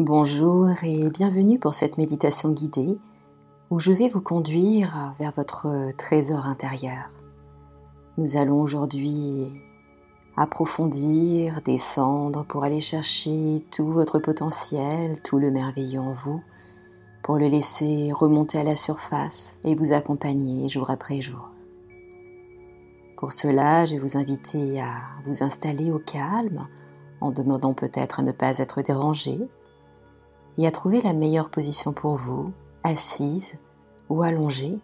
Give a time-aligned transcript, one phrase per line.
[0.00, 2.98] Bonjour et bienvenue pour cette méditation guidée
[3.70, 7.12] où je vais vous conduire vers votre trésor intérieur.
[8.18, 9.52] Nous allons aujourd'hui
[10.36, 16.42] approfondir, descendre pour aller chercher tout votre potentiel, tout le merveilleux en vous,
[17.22, 21.50] pour le laisser remonter à la surface et vous accompagner jour après jour.
[23.16, 26.66] Pour cela, je vais vous inviter à vous installer au calme
[27.20, 29.38] en demandant peut-être à ne pas être dérangé
[30.58, 33.56] et à trouver la meilleure position pour vous, assise
[34.08, 34.78] ou allongée,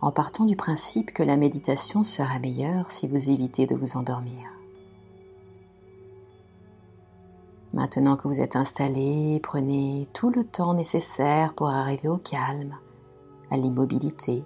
[0.00, 4.50] en partant du principe que la méditation sera meilleure si vous évitez de vous endormir.
[7.72, 12.74] Maintenant que vous êtes installé, prenez tout le temps nécessaire pour arriver au calme,
[13.50, 14.44] à l'immobilité.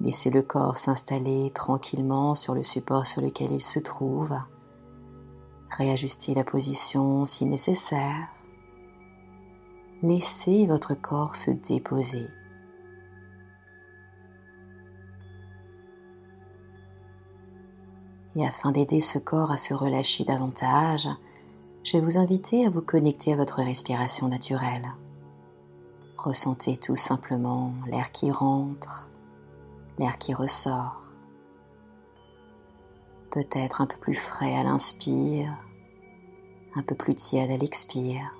[0.00, 4.34] Laissez le corps s'installer tranquillement sur le support sur lequel il se trouve.
[5.70, 8.33] Réajustez la position si nécessaire.
[10.06, 12.28] Laissez votre corps se déposer.
[18.36, 21.08] Et afin d'aider ce corps à se relâcher davantage,
[21.84, 24.92] je vais vous inviter à vous connecter à votre respiration naturelle.
[26.18, 29.08] Ressentez tout simplement l'air qui rentre,
[29.98, 31.08] l'air qui ressort.
[33.30, 35.56] Peut-être un peu plus frais à l'inspire,
[36.74, 38.34] un peu plus tiède à l'expire.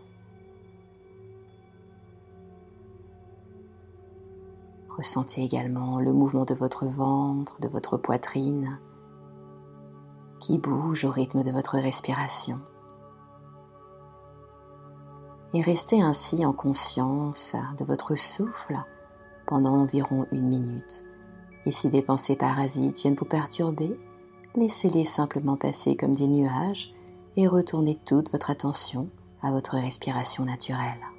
[4.97, 8.79] Ressentez également le mouvement de votre ventre, de votre poitrine,
[10.41, 12.61] qui bouge au rythme de votre respiration
[15.55, 18.77] et restez ainsi en conscience de votre souffle
[19.47, 21.05] pendant environ une minute.
[21.65, 23.97] Et si des pensées parasites viennent vous perturber,
[24.57, 26.93] laissez-les simplement passer comme des nuages
[27.37, 29.09] et retournez toute votre attention
[29.43, 31.14] à votre respiration naturelle.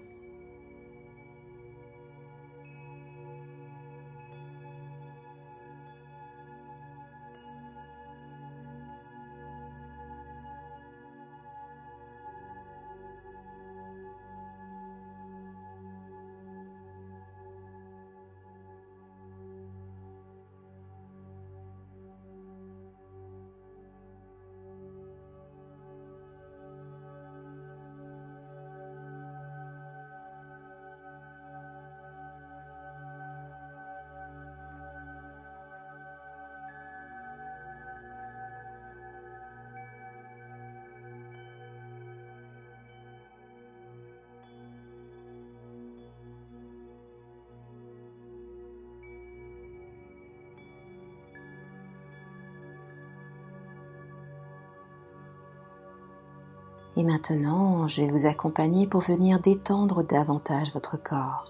[56.97, 61.45] Et maintenant, je vais vous accompagner pour venir détendre davantage votre corps.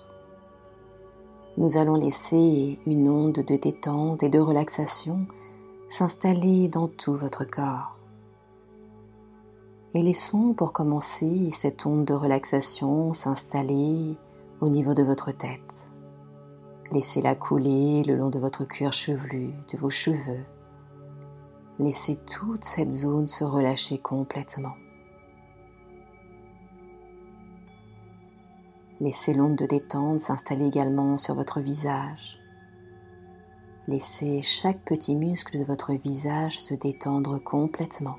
[1.58, 5.26] Nous allons laisser une onde de détente et de relaxation
[5.88, 7.96] s'installer dans tout votre corps.
[9.94, 14.18] Et laissons pour commencer cette onde de relaxation s'installer
[14.60, 15.90] au niveau de votre tête.
[16.92, 20.44] Laissez-la couler le long de votre cuir chevelu, de vos cheveux.
[21.80, 24.74] Laissez toute cette zone se relâcher complètement.
[29.00, 32.40] Laissez l'onde de détente s'installer également sur votre visage.
[33.88, 38.18] Laissez chaque petit muscle de votre visage se détendre complètement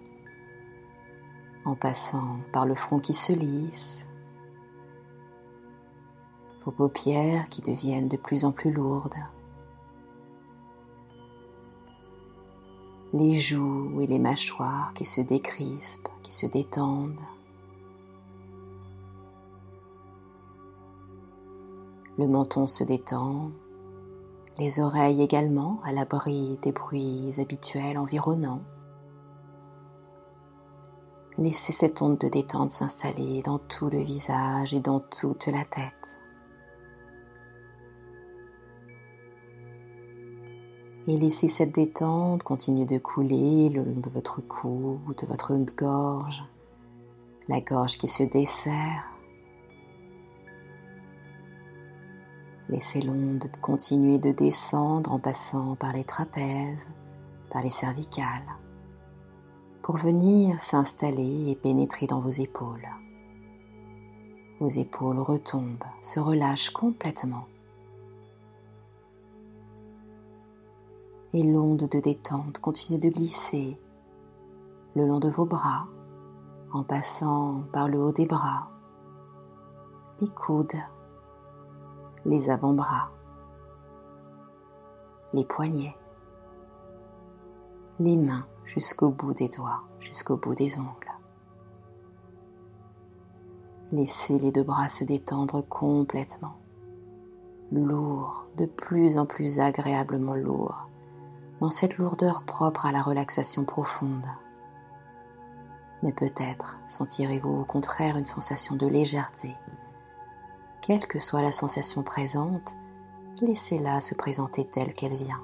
[1.64, 4.06] en passant par le front qui se lisse,
[6.60, 9.16] vos paupières qui deviennent de plus en plus lourdes,
[13.12, 17.18] les joues et les mâchoires qui se décrispent, qui se détendent,
[22.18, 23.50] Le menton se détend,
[24.58, 28.62] les oreilles également à l'abri des bruits habituels environnants.
[31.36, 36.20] Laissez cette onde de détente s'installer dans tout le visage et dans toute la tête.
[41.06, 46.42] Et laissez cette détente continuer de couler le long de votre cou, de votre gorge,
[47.48, 49.04] la gorge qui se desserre,
[52.68, 56.88] Laissez l'onde continuer de descendre en passant par les trapèzes,
[57.48, 58.58] par les cervicales,
[59.82, 62.88] pour venir s'installer et pénétrer dans vos épaules.
[64.58, 67.46] Vos épaules retombent, se relâchent complètement.
[71.34, 73.78] Et l'onde de détente continue de glisser
[74.96, 75.86] le long de vos bras,
[76.72, 78.70] en passant par le haut des bras,
[80.20, 80.72] les coudes,
[82.26, 83.12] les avant-bras,
[85.32, 85.96] les poignets,
[88.00, 91.12] les mains jusqu'au bout des doigts, jusqu'au bout des ongles.
[93.92, 96.56] Laissez les deux bras se détendre complètement,
[97.70, 100.88] lourd, de plus en plus agréablement lourd,
[101.60, 104.26] dans cette lourdeur propre à la relaxation profonde.
[106.02, 109.54] Mais peut-être sentirez-vous au contraire une sensation de légèreté.
[110.86, 112.76] Quelle que soit la sensation présente,
[113.42, 115.42] laissez-la se présenter telle qu'elle vient.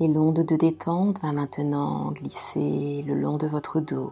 [0.00, 4.10] Et l'onde de détente va maintenant glisser le long de votre dos,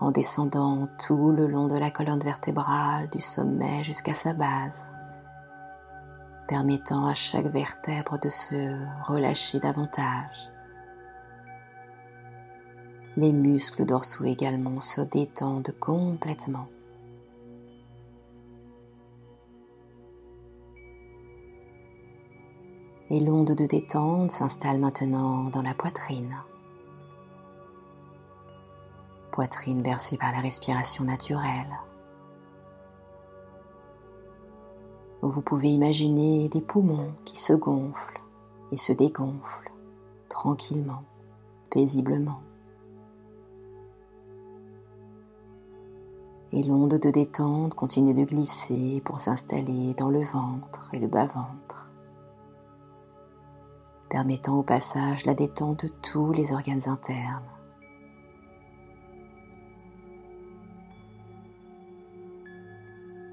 [0.00, 4.84] en descendant tout le long de la colonne vertébrale du sommet jusqu'à sa base,
[6.48, 10.50] permettant à chaque vertèbre de se relâcher davantage.
[13.16, 16.68] Les muscles dorsaux également se détendent complètement.
[23.10, 26.36] et l'onde de détente s'installe maintenant dans la poitrine.
[29.30, 31.78] Poitrine bercée par la respiration naturelle.
[35.22, 38.22] Vous pouvez imaginer les poumons qui se gonflent
[38.72, 39.72] et se dégonflent
[40.28, 41.04] tranquillement,
[41.70, 42.45] paisiblement.
[46.56, 51.86] Et l'onde de détente continue de glisser pour s'installer dans le ventre et le bas-ventre
[54.08, 57.42] permettant au passage la détente de tous les organes internes.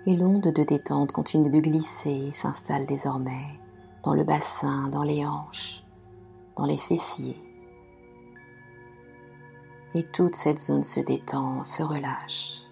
[0.06, 3.60] Et l'onde de détente continue de glisser et s'installe désormais
[4.04, 5.86] dans le bassin, dans les hanches,
[6.58, 7.40] dans les fessiers.
[9.94, 12.64] Et toute cette zone se détend, se relâche.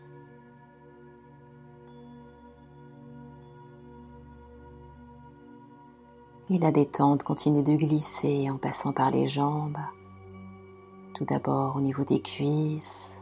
[6.53, 9.77] Et la détente continue de glisser en passant par les jambes.
[11.13, 13.21] Tout d'abord au niveau des cuisses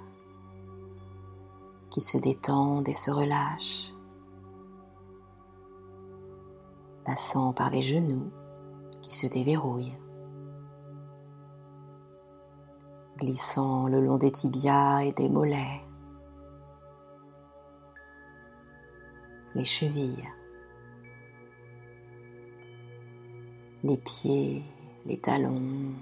[1.92, 3.94] qui se détendent et se relâchent.
[7.06, 8.32] Passant par les genoux
[9.00, 10.00] qui se déverrouillent.
[13.20, 15.86] Glissant le long des tibias et des mollets.
[19.54, 20.28] Les chevilles
[23.84, 24.64] les pieds,
[25.06, 25.94] les talons,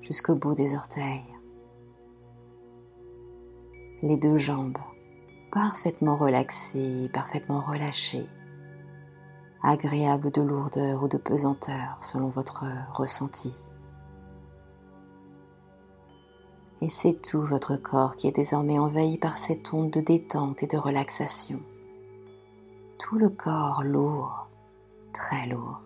[0.00, 1.22] jusqu'au bout des orteils.
[4.02, 4.78] Les deux jambes,
[5.52, 8.26] parfaitement relaxées, parfaitement relâchées,
[9.62, 13.54] agréables de lourdeur ou de pesanteur selon votre ressenti.
[16.80, 20.66] Et c'est tout votre corps qui est désormais envahi par cette onde de détente et
[20.66, 21.60] de relaxation.
[22.98, 24.48] Tout le corps lourd,
[25.12, 25.80] très lourd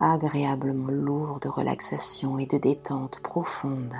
[0.00, 3.94] agréablement lourd de relaxation et de détente profonde.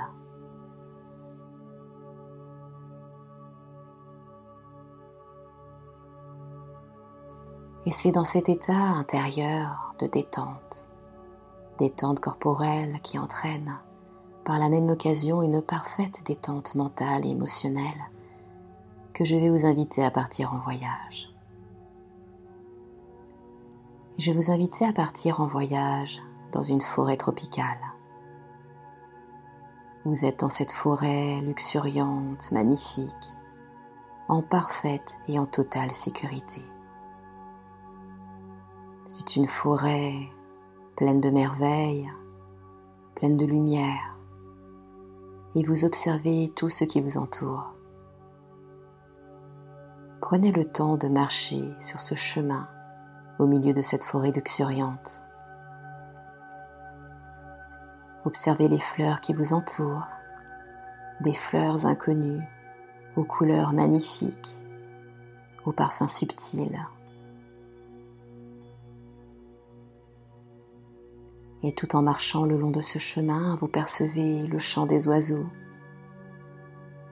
[7.86, 10.88] Et c'est dans cet état intérieur de détente,
[11.78, 13.76] détente corporelle qui entraîne
[14.44, 18.10] par la même occasion une parfaite détente mentale et émotionnelle
[19.12, 21.33] que je vais vous inviter à partir en voyage
[24.18, 27.80] je vous inviter à partir en voyage dans une forêt tropicale.
[30.04, 33.36] Vous êtes dans cette forêt luxuriante, magnifique,
[34.28, 36.62] en parfaite et en totale sécurité.
[39.06, 40.14] C'est une forêt
[40.96, 42.08] pleine de merveilles,
[43.16, 44.16] pleine de lumière,
[45.56, 47.74] et vous observez tout ce qui vous entoure.
[50.20, 52.68] Prenez le temps de marcher sur ce chemin
[53.38, 55.24] au milieu de cette forêt luxuriante.
[58.24, 60.08] Observez les fleurs qui vous entourent,
[61.20, 62.42] des fleurs inconnues,
[63.16, 64.64] aux couleurs magnifiques,
[65.64, 66.80] aux parfums subtils.
[71.62, 75.46] Et tout en marchant le long de ce chemin, vous percevez le chant des oiseaux,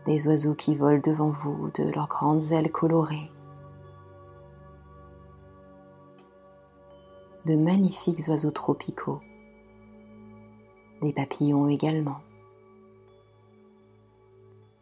[0.07, 3.31] des oiseaux qui volent devant vous de leurs grandes ailes colorées
[7.47, 9.21] de magnifiques oiseaux tropicaux,
[11.01, 12.21] des papillons également.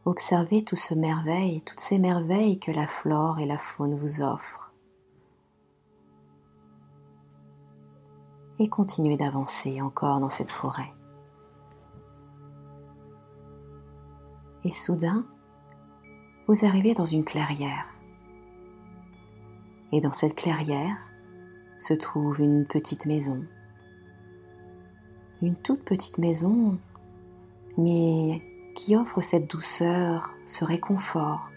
[0.04, 4.72] Observez tout ce merveille, toutes ces merveilles que la flore et la faune vous offrent.
[8.58, 10.92] Et continuez d'avancer encore dans cette forêt.
[14.64, 15.26] Et soudain,
[16.46, 17.86] vous arrivez dans une clairière.
[19.92, 21.09] Et dans cette clairière
[21.80, 23.44] se trouve une petite maison.
[25.42, 26.78] Une toute petite maison,
[27.78, 28.42] mais
[28.76, 31.48] qui offre cette douceur, ce réconfort.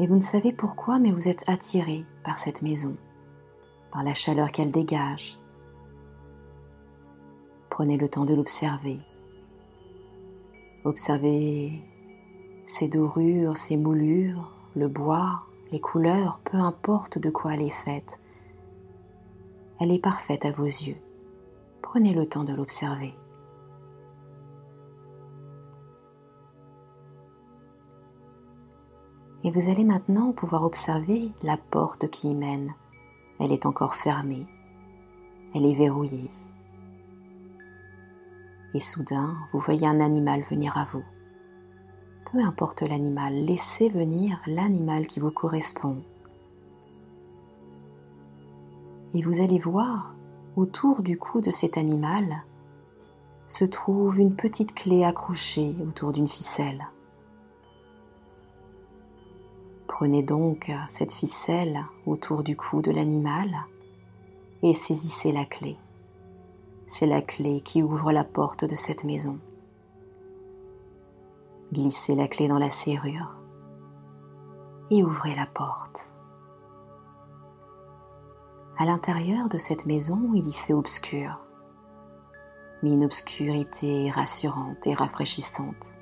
[0.00, 2.96] Et vous ne savez pourquoi, mais vous êtes attiré par cette maison,
[3.92, 5.38] par la chaleur qu'elle dégage.
[7.68, 8.98] Prenez le temps de l'observer.
[10.84, 11.84] Observez
[12.64, 18.20] ses dorures, ses moulures, le bois, les couleurs, peu importe de quoi elle est faite.
[19.80, 20.96] Elle est parfaite à vos yeux.
[21.82, 23.14] Prenez le temps de l'observer.
[29.44, 32.74] Et vous allez maintenant pouvoir observer la porte qui y mène.
[33.38, 34.46] Elle est encore fermée.
[35.54, 36.28] Elle est verrouillée.
[38.74, 41.04] Et soudain, vous voyez un animal venir à vous
[42.30, 46.02] peu importe l'animal, laissez venir l'animal qui vous correspond.
[49.14, 50.14] Et vous allez voir,
[50.56, 52.44] autour du cou de cet animal,
[53.46, 56.86] se trouve une petite clé accrochée autour d'une ficelle.
[59.86, 63.50] Prenez donc cette ficelle autour du cou de l'animal
[64.62, 65.76] et saisissez la clé.
[66.86, 69.38] C'est la clé qui ouvre la porte de cette maison.
[71.72, 73.34] Glissez la clé dans la serrure
[74.90, 76.14] et ouvrez la porte.
[78.78, 81.40] À l'intérieur de cette maison, il y fait obscur,
[82.82, 85.94] mais une obscurité rassurante et rafraîchissante.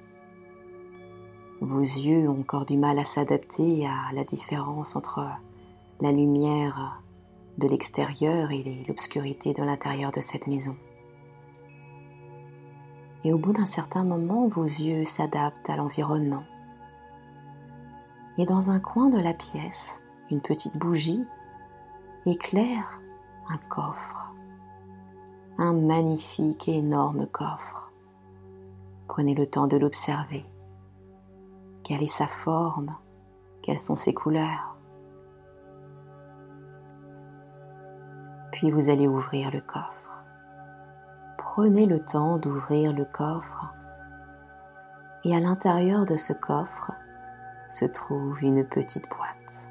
[1.61, 5.27] Vos yeux ont encore du mal à s'adapter à la différence entre
[6.01, 7.03] la lumière
[7.57, 10.77] de l'extérieur et l'obscurité de l'intérieur de cette maison
[13.27, 16.45] et au bout d'un certain moment, vos yeux s'adaptent à l'environnement.
[18.39, 21.25] Et dans un coin de la pièce, une petite bougie
[22.27, 23.01] éclaire
[23.49, 24.35] un coffre,
[25.59, 27.93] un magnifique et énorme coffre.
[29.09, 30.45] Prenez le temps de l'observer.
[31.85, 32.97] Quelle est sa forme?
[33.63, 34.77] Quelles sont ses couleurs?
[38.53, 40.07] Puis vous allez ouvrir le coffre
[41.57, 43.73] prenez le temps d'ouvrir le coffre
[45.25, 46.93] et à l'intérieur de ce coffre
[47.67, 49.66] se trouve une petite boîte.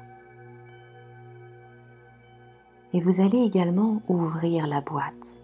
[2.92, 5.42] Et vous allez également ouvrir la boîte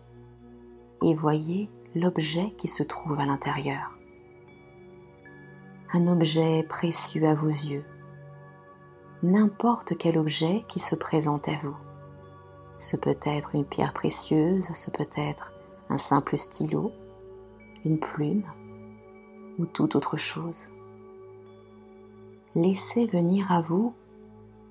[1.02, 3.90] et voyez l'objet qui se trouve à l'intérieur.
[5.92, 7.84] Un objet précieux à vos yeux.
[9.22, 11.76] N'importe quel objet qui se présente à vous.
[12.78, 15.52] Ce peut être une pierre précieuse, ce peut être
[15.90, 16.90] un simple stylo,
[17.84, 18.44] une plume
[19.58, 20.68] ou toute autre chose.
[22.54, 23.94] Laissez venir à vous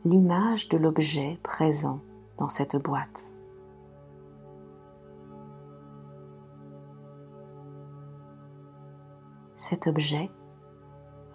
[0.04, 2.00] l'image de l'objet présent
[2.38, 3.32] dans cette boîte.
[9.56, 10.32] Cet objet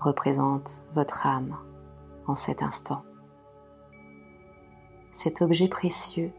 [0.00, 1.56] représente votre âme
[2.26, 3.04] en cet instant.
[5.12, 6.32] Cet objet précieux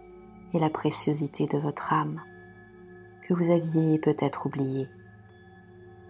[0.54, 2.22] est la préciosité de votre âme
[3.24, 4.88] que vous aviez peut-être oublié.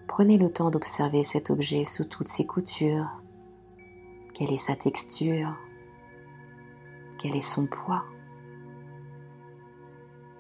[0.08, 3.22] Prenez le temps d'observer cet objet sous toutes ses coutures.
[4.34, 5.56] Quelle est sa texture?
[7.18, 8.06] Quel est son poids?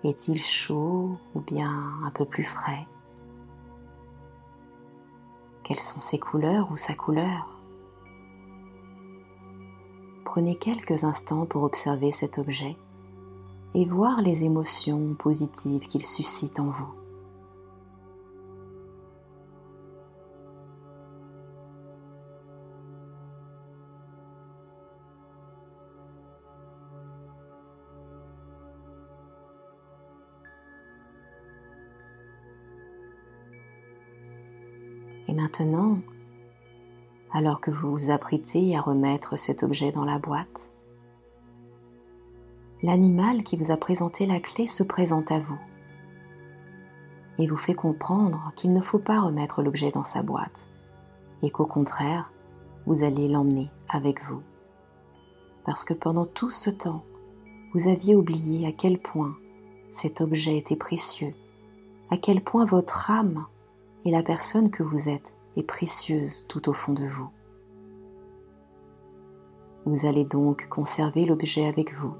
[0.08, 1.70] Est-il chaud ou bien
[2.02, 2.88] un peu plus frais?
[5.64, 7.50] Quelles sont ses couleurs ou sa couleur?
[10.24, 12.78] Prenez quelques instants pour observer cet objet
[13.74, 16.97] et voir les émotions positives qu'il suscite en vous.
[35.60, 35.98] Maintenant,
[37.32, 40.72] alors que vous vous apprêtez à remettre cet objet dans la boîte,
[42.84, 45.60] l'animal qui vous a présenté la clé se présente à vous
[47.40, 50.70] et vous fait comprendre qu'il ne faut pas remettre l'objet dans sa boîte
[51.42, 52.32] et qu'au contraire,
[52.86, 54.42] vous allez l'emmener avec vous.
[55.66, 57.04] Parce que pendant tout ce temps,
[57.74, 59.36] vous aviez oublié à quel point
[59.90, 61.34] cet objet était précieux,
[62.10, 63.46] à quel point votre âme
[64.06, 67.30] et la personne que vous êtes est précieuse tout au fond de vous.
[69.86, 72.16] Vous allez donc conserver l'objet avec vous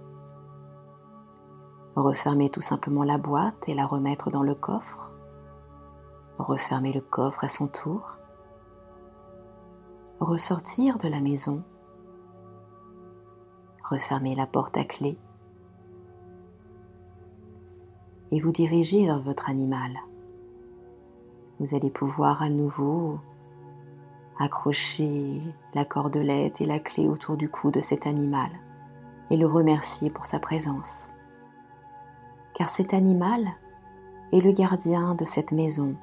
[1.96, 5.12] Refermer tout simplement la boîte et la remettre dans le coffre.
[6.38, 8.18] Refermer le coffre à son tour.
[10.20, 11.64] ressortir de la maison,
[13.84, 15.18] refermer la porte à clé
[18.32, 19.92] et vous diriger vers votre animal.
[21.60, 23.20] Vous allez pouvoir à nouveau
[24.40, 25.42] accrocher
[25.74, 28.50] la cordelette et la clé autour du cou de cet animal
[29.32, 31.12] et le remercier pour sa présence.
[32.54, 33.48] Car cet animal
[34.32, 35.96] est le gardien de cette maison,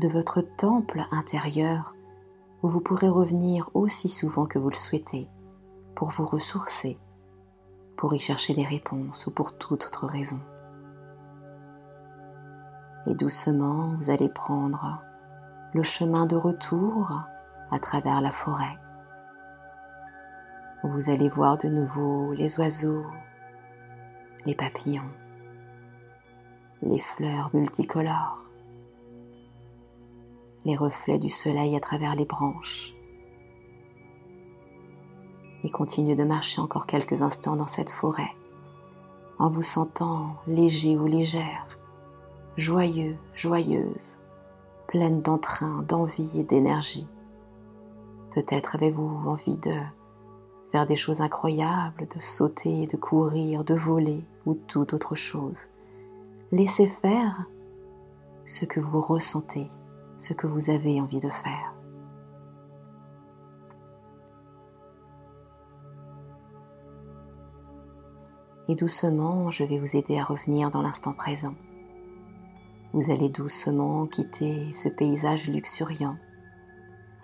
[0.00, 1.94] de votre temple intérieur
[2.62, 5.28] où vous pourrez revenir aussi souvent que vous le souhaitez
[5.94, 6.98] pour vous ressourcer,
[7.96, 10.40] pour y chercher des réponses ou pour toute autre raison.
[13.08, 15.02] Et doucement, vous allez prendre
[15.72, 17.22] le chemin de retour
[17.70, 18.78] à travers la forêt.
[20.84, 23.06] Vous allez voir de nouveau les oiseaux,
[24.44, 25.10] les papillons,
[26.82, 28.44] les fleurs multicolores,
[30.66, 32.92] les reflets du soleil à travers les branches.
[35.64, 38.34] Et continuez de marcher encore quelques instants dans cette forêt
[39.38, 41.78] en vous sentant léger ou légère,
[42.58, 44.18] joyeux, joyeuse,
[44.88, 47.06] pleine d'entrain, d'envie et d'énergie.
[48.34, 49.74] Peut-être avez-vous envie de
[50.72, 55.68] faire des choses incroyables, de sauter, de courir, de voler ou toute autre chose.
[56.50, 57.46] Laissez faire
[58.44, 59.68] ce que vous ressentez,
[60.18, 61.74] ce que vous avez envie de faire.
[68.66, 71.54] Et doucement, je vais vous aider à revenir dans l'instant présent.
[72.94, 76.16] Vous allez doucement quitter ce paysage luxuriant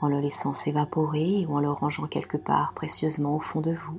[0.00, 3.98] en le laissant s'évaporer ou en le rangeant quelque part précieusement au fond de vous.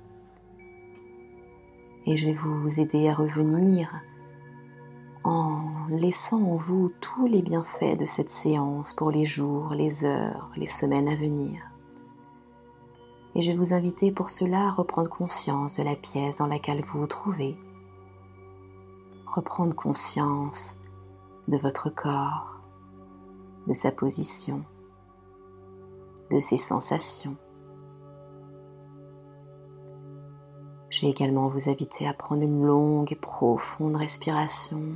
[2.06, 4.04] Et je vais vous aider à revenir
[5.24, 10.52] en laissant en vous tous les bienfaits de cette séance pour les jours, les heures,
[10.56, 11.72] les semaines à venir.
[13.34, 16.84] Et je vais vous inviter pour cela à reprendre conscience de la pièce dans laquelle
[16.84, 17.58] vous vous trouvez.
[19.25, 20.75] Reprendre conscience
[21.48, 22.60] de votre corps,
[23.68, 24.64] de sa position,
[26.31, 27.38] de ses sensations.
[30.90, 34.96] Je vais également vous inviter à prendre une longue et profonde respiration.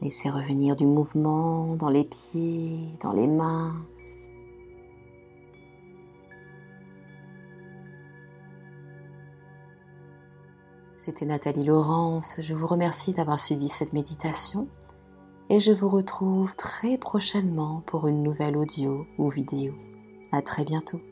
[0.00, 3.74] Laissez revenir du mouvement dans les pieds, dans les mains,
[11.04, 12.36] C'était Nathalie Laurence.
[12.40, 14.68] Je vous remercie d'avoir suivi cette méditation
[15.50, 19.74] et je vous retrouve très prochainement pour une nouvelle audio ou vidéo.
[20.32, 21.02] À très bientôt.